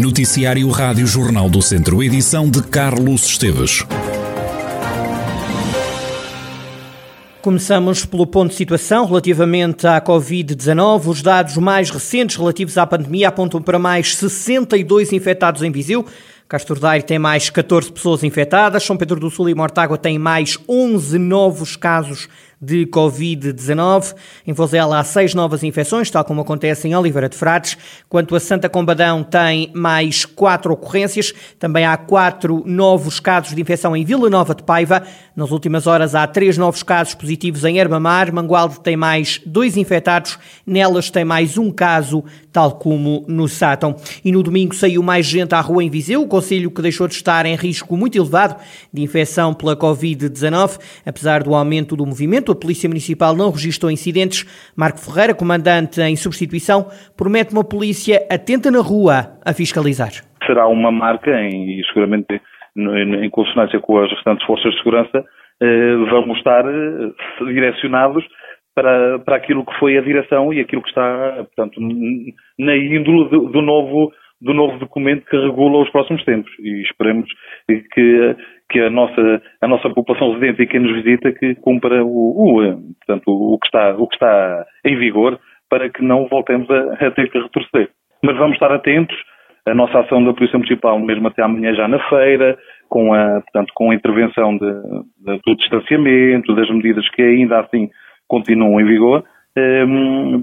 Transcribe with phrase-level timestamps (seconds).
[0.00, 3.84] Noticiário Rádio Jornal do Centro, edição de Carlos Esteves.
[7.42, 11.06] Começamos pelo ponto de situação relativamente à Covid-19.
[11.06, 16.06] Os dados mais recentes relativos à pandemia apontam para mais 62 infectados em Viseu.
[16.48, 18.82] Castro Daire tem mais 14 pessoas infectadas.
[18.82, 22.26] São Pedro do Sul e Mortágua têm mais 11 novos casos
[22.60, 24.14] de Covid-19.
[24.46, 27.78] Em Vozela há seis novas infecções, tal como acontece em Oliveira de Frades.
[28.08, 31.32] Quanto a Santa Combadão, tem mais quatro ocorrências.
[31.58, 35.02] Também há quatro novos casos de infecção em Vila Nova de Paiva.
[35.34, 38.32] Nas últimas horas há três novos casos positivos em Herbamar.
[38.32, 40.38] Mangualde tem mais dois infectados.
[40.66, 43.96] Nelas tem mais um caso, tal como no Sátão.
[44.22, 47.14] E no domingo saiu mais gente à rua em Viseu, o conselho que deixou de
[47.14, 48.56] estar em risco muito elevado
[48.92, 54.44] de infecção pela Covid-19, apesar do aumento do movimento a Polícia Municipal não registrou incidentes.
[54.76, 56.86] Marco Ferreira, comandante em substituição,
[57.16, 60.10] promete uma polícia atenta na rua a fiscalizar.
[60.46, 62.40] Será uma marca e seguramente
[62.76, 65.24] em consonância com as restantes forças de segurança
[65.62, 67.12] eh, vamos estar eh,
[67.44, 68.24] direcionados
[68.74, 71.78] para, para aquilo que foi a direção e aquilo que está, portanto,
[72.58, 77.28] na índole do, do novo do novo documento que regula os próximos tempos e esperemos
[77.68, 78.36] que,
[78.70, 82.82] que a, nossa, a nossa população residente e quem nos visita que cumpra o, o,
[83.04, 87.10] portanto, o, que está, o que está em vigor para que não voltemos a, a
[87.10, 87.90] ter que retroceder.
[88.22, 89.16] Mas vamos estar atentos,
[89.66, 92.56] a nossa ação da Polícia Municipal, mesmo até amanhã já na feira,
[92.88, 94.72] com a, portanto, com a intervenção de,
[95.24, 97.88] de, do distanciamento, das medidas que ainda assim
[98.28, 99.24] continuam em vigor,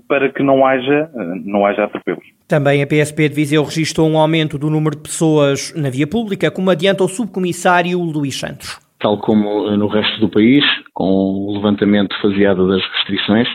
[0.08, 1.10] para que não haja,
[1.46, 2.24] não haja atropelos.
[2.48, 6.52] Também a PSP de Viseu registrou um aumento do número de pessoas na via pública,
[6.52, 8.80] como adianta o subcomissário Luís Santos.
[9.00, 10.64] Tal como no resto do país,
[10.94, 13.48] com o levantamento faseado das restrições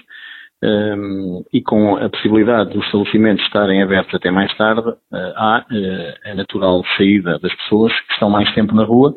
[0.62, 4.96] um, ehm, e com a possibilidade dos estabelecimentos estarem abertos até mais tarde, uh,
[5.36, 9.16] há uh, a natural saída das pessoas que estão mais tempo na rua eh,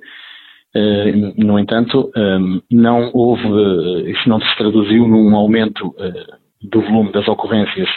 [1.37, 6.25] no entanto, ehm, não houve, eh, isso não se traduziu num aumento eh,
[6.69, 7.87] do volume das ocorrências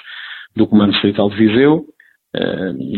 [0.54, 1.84] do Comando Distrital de Viseu,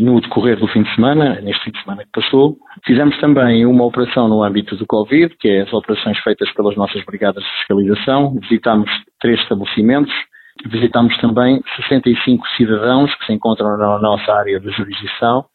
[0.01, 2.57] no decorrer do fim de semana, neste fim de semana que passou.
[2.85, 7.03] Fizemos também uma operação no âmbito do Covid, que é as operações feitas pelas nossas
[7.05, 8.35] brigadas de fiscalização.
[8.41, 8.89] Visitámos
[9.21, 10.13] três estabelecimentos,
[10.65, 15.45] visitámos também 65 cidadãos que se encontram na nossa área de jurisdição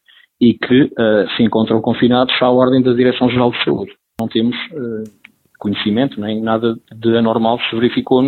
[0.41, 5.03] e que uh, se encontram confinados à ordem da Direção-Geral de Saúde não temos uh,
[5.59, 8.23] conhecimento, nem nada de anormal se verificou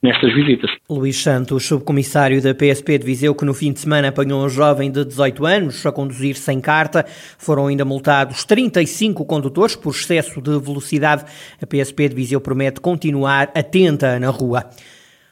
[0.00, 0.70] nestas visitas.
[0.88, 4.92] Luís Santos, subcomissário da PSP de Viseu, que no fim de semana apanhou um jovem
[4.92, 7.04] de 18 anos a conduzir sem carta.
[7.36, 11.24] Foram ainda multados 35 condutores por excesso de velocidade.
[11.60, 14.70] A PSP de Viseu promete continuar atenta na rua.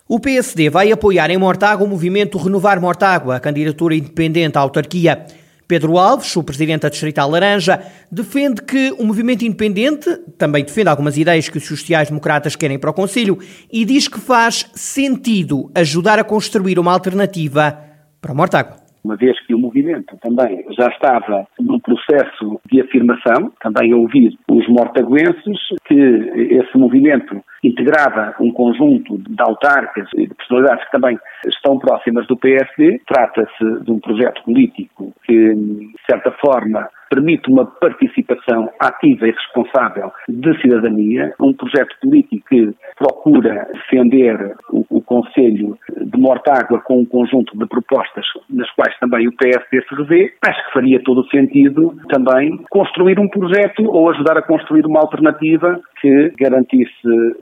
[0.09, 5.25] O PSD vai apoiar em Mortágua o movimento Renovar Mortágua, a candidatura independente à autarquia.
[5.71, 11.17] Pedro Alves, o presidente da Distrital Laranja, defende que o movimento independente também defende algumas
[11.17, 13.39] ideias que os sociais-democratas querem para o Conselho
[13.73, 17.79] e diz que faz sentido ajudar a construir uma alternativa
[18.21, 23.53] para o Mortágua uma vez que o movimento também já estava num processo de afirmação,
[23.61, 30.35] também a ouvir os mortaguenses, que esse movimento integrava um conjunto de autarcas e de
[30.35, 33.01] personalidades que também estão próximas do PSD.
[33.07, 40.13] Trata-se de um projeto político que, de certa forma, permite uma participação ativa e responsável
[40.29, 47.59] da cidadania, um projeto político que procura defender o Conselho de Mortágua com um conjunto
[47.59, 50.33] de propostas nas quais também o PSD se revê.
[50.47, 55.01] Acho que faria todo o sentido também construir um projeto ou ajudar a construir uma
[55.01, 56.93] alternativa que garantisse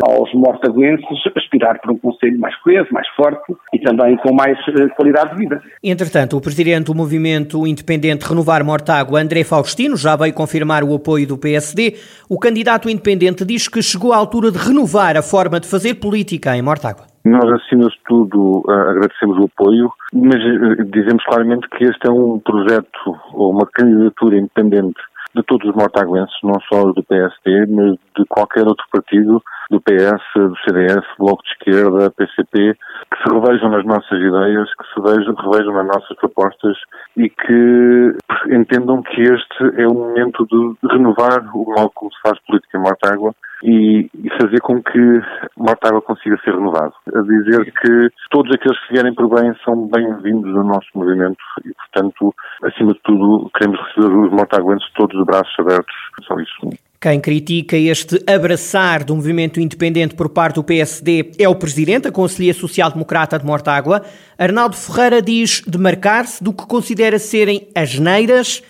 [0.03, 1.07] aos mortaguenses
[1.37, 5.37] aspirar por um Conselho mais coeso, mais forte e também com mais uh, qualidade de
[5.37, 5.63] vida.
[5.85, 11.27] Entretanto, o Presidente do Movimento Independente Renovar Mortágua, André Faustino, já veio confirmar o apoio
[11.27, 11.97] do PSD.
[12.31, 16.57] O candidato independente diz que chegou à altura de renovar a forma de fazer política
[16.57, 17.18] em Mortágua.
[17.29, 22.11] Nós, acima de tudo, uh, agradecemos o apoio, mas uh, dizemos claramente que este é
[22.11, 24.99] um projeto ou uma candidatura independente
[25.35, 30.25] de todos os mortaguenses, não só do PSD, mas de qualquer outro partido, do PS,
[30.35, 35.35] do CDS, Bloco de Esquerda, PCP, que se revejam nas nossas ideias, que se vejam,
[35.35, 36.79] revejam nas nossas propostas
[37.15, 38.17] e que
[38.51, 42.81] entendam que este é o momento de renovar o modo como se faz política em
[42.81, 45.21] Mortágua e, e fazer com que
[45.57, 46.95] Mortágua consiga ser renovado.
[47.15, 51.73] A dizer que todos aqueles que vierem por bem são bem-vindos no nosso movimento e,
[51.75, 55.95] portanto, acima de tudo, queremos receber os mortaguenses todos de braços abertos.
[56.27, 56.79] Só isso.
[57.01, 62.13] Quem critica este abraçar do movimento independente por parte do PSD é o presidente da
[62.13, 64.03] Conselhia Social Democrata de Mortágua.
[64.37, 68.65] Arnaldo Ferreira diz demarcar-se do que considera serem asneiras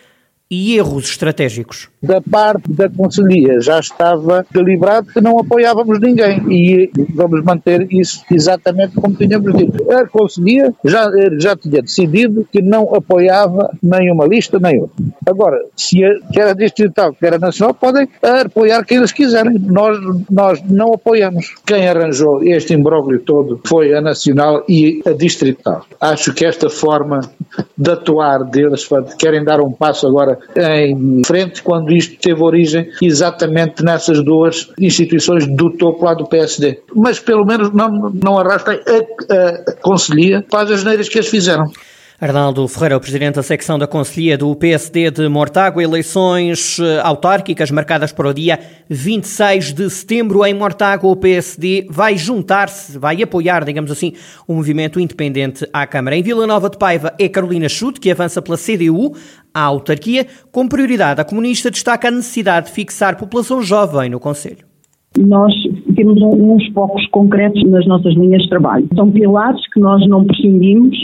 [0.51, 1.89] e erros estratégicos.
[2.03, 8.25] Da parte da Conselhia já estava deliberado que não apoiávamos ninguém e vamos manter isso
[8.31, 9.91] exatamente como tínhamos dito.
[9.93, 15.05] A Conselhia já, já tinha decidido que não apoiava nenhuma lista nem outra.
[15.27, 19.59] Agora, se a, quer a distrital, quer a nacional, podem apoiar quem eles quiserem.
[19.59, 19.99] Nós,
[20.31, 21.55] nós não apoiamos.
[21.67, 25.85] Quem arranjou este imbróglio todo foi a nacional e a distrital.
[26.01, 27.21] Acho que esta forma
[27.79, 33.85] de atuar deles, querem dar um passo agora em frente, quando isto teve origem exatamente
[33.85, 36.81] nessas duas instituições do topo lá do PSD.
[36.93, 41.71] Mas pelo menos não, não arrastem a, a Conselhia para as neiras que eles fizeram.
[42.21, 47.71] Arnaldo Ferreira, o presidente da secção da Conselhia do PSD de Mortágua, eleições eh, autárquicas
[47.71, 48.59] marcadas para o dia
[48.91, 51.09] 26 de setembro em Mortágua.
[51.09, 54.15] O PSD vai juntar-se, vai apoiar, digamos assim,
[54.49, 56.17] o um movimento independente à Câmara.
[56.17, 59.13] Em Vila Nova de Paiva é Carolina Chute, que avança pela CDU
[59.55, 60.27] à autarquia.
[60.51, 64.67] Com prioridade, a comunista destaca a necessidade de fixar população jovem no Conselho
[65.17, 65.53] nós
[65.97, 68.87] temos uns focos concretos nas nossas linhas de trabalho.
[68.95, 70.97] São pilares que nós não prescindimos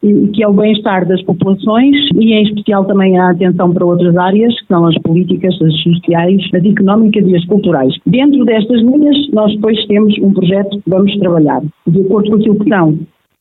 [0.00, 4.58] que é o bem-estar das populações e, em especial, também a atenção para outras áreas,
[4.60, 7.94] que são as políticas, as sociais, as económicas e as culturais.
[8.06, 12.58] Dentro destas linhas, nós depois temos um projeto que vamos trabalhar, de acordo com aquilo
[12.58, 12.98] que são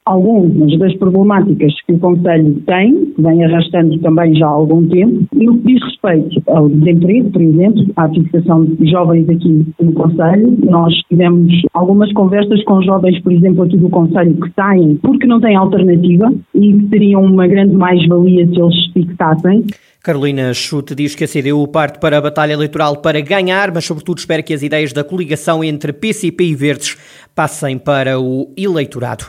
[0.08, 5.26] algumas das problemáticas que o Conselho tem, que vem arrastando também já há algum tempo,
[5.34, 9.94] e no que diz respeito ao desemprego, por exemplo, à fixação de jovens aqui no
[9.94, 15.28] Conselho, nós tivemos algumas conversas com jovens, por exemplo, aqui do Conselho, que saem porque
[15.28, 19.66] não têm alternativa e que teriam uma grande mais-valia se eles fixassem.
[20.02, 24.20] Carolina Chute diz que a CDU parte para a batalha eleitoral para ganhar, mas sobretudo
[24.20, 26.96] espera que as ideias da coligação entre PCP e Verdes
[27.36, 29.26] passem para o eleitorado.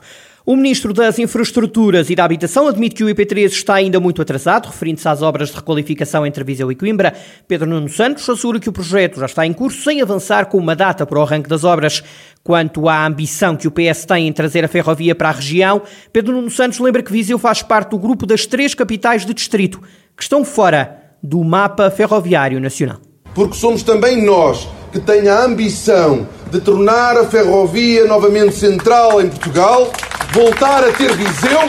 [0.48, 4.64] O Ministro das Infraestruturas e da Habitação admite que o IP3 está ainda muito atrasado,
[4.64, 7.12] referindo-se às obras de requalificação entre Viseu e Coimbra.
[7.46, 10.74] Pedro Nuno Santos assegura que o projeto já está em curso, sem avançar com uma
[10.74, 12.02] data para o arranque das obras.
[12.42, 15.82] Quanto à ambição que o PS tem em trazer a ferrovia para a região,
[16.14, 19.82] Pedro Nuno Santos lembra que Viseu faz parte do grupo das três capitais de distrito
[20.16, 23.00] que estão fora do mapa ferroviário nacional.
[23.34, 29.28] Porque somos também nós que têm a ambição de tornar a ferrovia novamente central em
[29.28, 29.92] Portugal
[30.32, 31.60] voltar a ter Viseu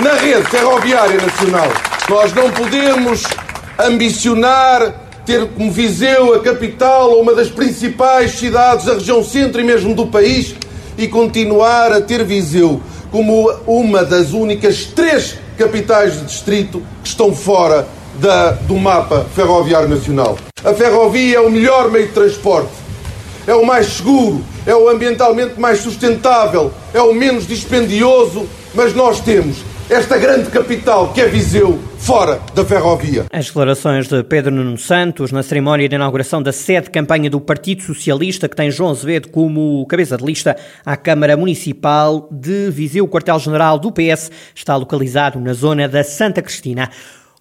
[0.00, 1.68] na rede ferroviária nacional.
[2.08, 3.24] Nós não podemos
[3.78, 9.64] ambicionar ter como Viseu a capital ou uma das principais cidades da região centro e
[9.64, 10.54] mesmo do país
[10.96, 12.80] e continuar a ter Viseu
[13.10, 17.86] como uma das únicas três capitais de distrito que estão fora
[18.20, 20.38] da, do mapa ferroviário nacional.
[20.64, 22.72] A ferrovia é o melhor meio de transporte,
[23.46, 29.20] é o mais seguro, é o ambientalmente mais sustentável, é o menos dispendioso, mas nós
[29.20, 33.26] temos esta grande capital que é Viseu, fora da ferrovia.
[33.32, 37.40] As declarações de Pedro Nuno Santos na cerimónia de inauguração da sede de campanha do
[37.40, 43.04] Partido Socialista, que tem João Azevedo como cabeça de lista à Câmara Municipal de Viseu.
[43.04, 46.90] O quartel-general do PS está localizado na zona da Santa Cristina.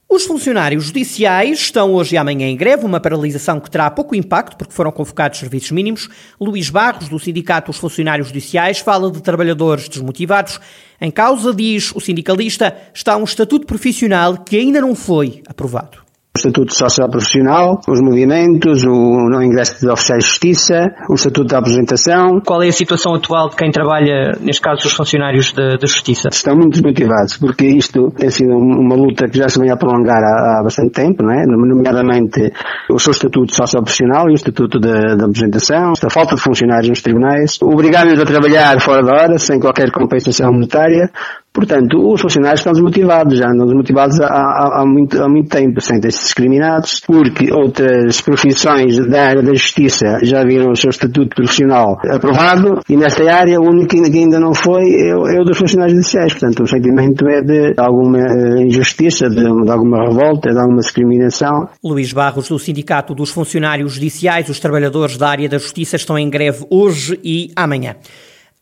[0.07, 4.56] Os funcionários judiciais estão hoje e amanhã em greve, uma paralisação que terá pouco impacto
[4.56, 6.07] porque foram convocados serviços mínimos.
[6.40, 10.60] Luís Barros, do Sindicato dos Funcionários Judiciais, fala de trabalhadores desmotivados.
[11.02, 16.05] Em causa, diz o sindicalista, está um estatuto profissional que ainda não foi aprovado
[16.35, 21.47] o Estatuto Social Profissional, os movimentos, o não ingresso de oficiais de justiça, o Estatuto
[21.47, 22.42] da Apresentação.
[22.45, 26.27] Qual é a situação atual de quem trabalha, neste caso, os funcionários da, Justiça?
[26.30, 30.21] Estão muito desmotivados, porque isto tem sido uma luta que já se vem a prolongar
[30.21, 31.45] há, há bastante tempo, não é?
[31.45, 32.51] nomeadamente
[32.89, 36.89] o seu Estatuto Social Profissional e o Estatuto da, da Apresentação, a falta de funcionários
[36.89, 41.09] nos tribunais, obrigar-nos a trabalhar fora da hora, sem qualquer compensação monetária,
[41.56, 45.80] Portanto, os funcionários estão desmotivados, já andam desmotivados há, há, há, muito, há muito tempo,
[45.80, 51.97] sentem-se discriminados, porque outras profissões da área da justiça já viram o seu estatuto profissional
[52.09, 55.57] aprovado, e nesta área o único que ainda não foi é o, é o dos
[55.57, 56.33] funcionários judiciais.
[56.33, 61.69] Portanto, o sentimento é de alguma eh, injustiça, de, de alguma revolta, de alguma discriminação.
[61.81, 66.30] Luís Barros, do Sindicato dos Funcionários Judiciais, os trabalhadores da área da justiça estão em
[66.30, 67.95] greve hoje e amanhã.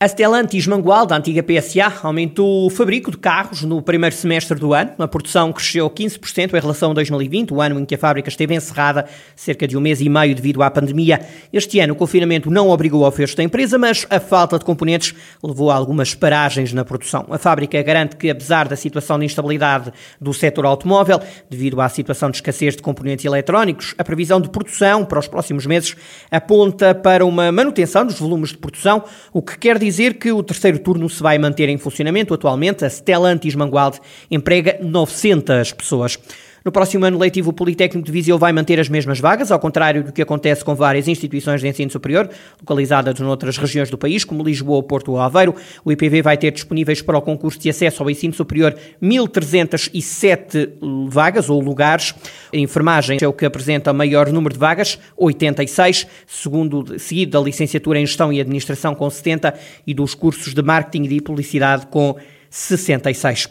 [0.00, 4.74] A Stellantis Mangualde, a antiga PSA, aumentou o fabrico de carros no primeiro semestre do
[4.74, 4.90] ano.
[4.98, 8.56] A produção cresceu 15% em relação a 2020, o ano em que a fábrica esteve
[8.56, 11.24] encerrada cerca de um mês e meio devido à pandemia.
[11.52, 15.14] Este ano o confinamento não obrigou ao fecho da empresa, mas a falta de componentes
[15.40, 17.26] levou a algumas paragens na produção.
[17.30, 22.32] A fábrica garante que, apesar da situação de instabilidade do setor automóvel, devido à situação
[22.32, 25.94] de escassez de componentes eletrónicos, a previsão de produção para os próximos meses
[26.32, 30.42] aponta para uma manutenção dos volumes de produção, o que quer dizer dizer que o
[30.42, 32.34] terceiro turno se vai manter em funcionamento.
[32.34, 36.18] Atualmente, a Stellantis Mangualde emprega 900 pessoas.
[36.64, 40.02] No próximo ano letivo, o Politécnico de Viseu vai manter as mesmas vagas, ao contrário
[40.02, 42.26] do que acontece com várias instituições de ensino superior,
[42.58, 45.54] localizadas noutras regiões do país, como Lisboa, Porto ou Aveiro.
[45.84, 50.70] O IPV vai ter disponíveis para o concurso de acesso ao ensino superior 1.307
[51.10, 52.14] vagas ou lugares.
[52.50, 58.00] A enfermagem é o que apresenta maior número de vagas, 86, segundo, seguido da licenciatura
[58.00, 59.52] em Gestão e Administração com 70
[59.86, 62.16] e dos cursos de Marketing e Publicidade com
[62.48, 63.50] 66.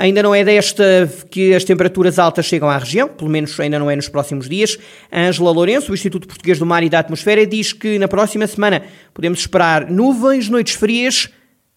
[0.00, 3.90] Ainda não é desta que as temperaturas altas chegam à região, pelo menos ainda não
[3.90, 4.78] é nos próximos dias.
[5.12, 8.82] Ângela Lourenço, do Instituto Português do Mar e da Atmosfera, diz que na próxima semana
[9.12, 11.28] podemos esperar nuvens, noites frias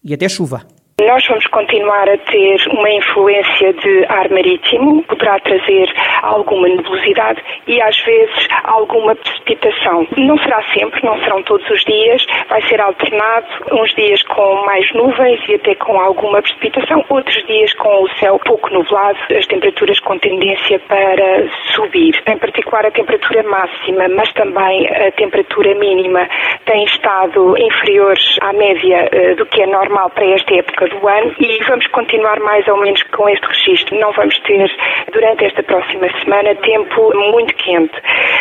[0.02, 0.66] e até chuva.
[1.00, 7.82] Nós vamos continuar a ter uma influência de ar marítimo, poderá trazer alguma nebulosidade e
[7.82, 10.06] às vezes alguma precipitação.
[10.16, 14.88] Não será sempre, não serão todos os dias, vai ser alternado, uns dias com mais
[14.94, 19.98] nuvens e até com alguma precipitação, outros dias com o céu pouco nublado, as temperaturas
[19.98, 22.22] com tendência para subir.
[22.24, 26.28] Em particular a temperatura máxima, mas também a temperatura mínima
[26.66, 31.08] tem estado inferiores à média eh, do que é normal para esta época época do
[31.08, 33.98] ano e vamos continuar mais ou menos com este registro.
[33.98, 34.70] Não vamos ter,
[35.12, 37.94] durante esta próxima semana, tempo muito quente.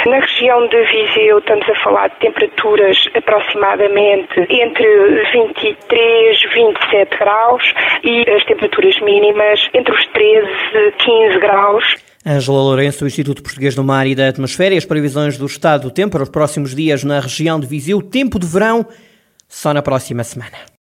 [0.05, 4.85] Na região de Viseu estamos a falar de temperaturas aproximadamente entre
[5.31, 7.63] 23 e 27 graus
[8.03, 11.95] e as temperaturas mínimas entre os 13 e 15 graus.
[12.25, 15.83] Ângela Lourenço, do Instituto Português do Mar e da Atmosfera, e as previsões do estado
[15.83, 18.01] do tempo para os próximos dias na região de Viseu.
[18.01, 18.85] Tempo de verão
[19.49, 20.71] só na próxima semana.